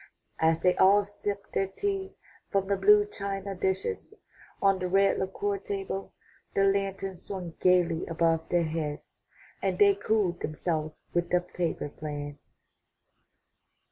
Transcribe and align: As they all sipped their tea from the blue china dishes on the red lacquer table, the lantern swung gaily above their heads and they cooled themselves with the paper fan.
As 0.39 0.61
they 0.61 0.75
all 0.77 1.05
sipped 1.05 1.53
their 1.53 1.67
tea 1.67 2.15
from 2.49 2.65
the 2.65 2.75
blue 2.75 3.05
china 3.05 3.53
dishes 3.53 4.15
on 4.59 4.79
the 4.79 4.87
red 4.87 5.19
lacquer 5.19 5.59
table, 5.59 6.11
the 6.55 6.63
lantern 6.63 7.19
swung 7.19 7.53
gaily 7.59 8.07
above 8.07 8.49
their 8.49 8.63
heads 8.63 9.21
and 9.61 9.77
they 9.77 9.93
cooled 9.93 10.39
themselves 10.39 11.01
with 11.13 11.29
the 11.29 11.39
paper 11.41 11.89
fan. 11.99 12.39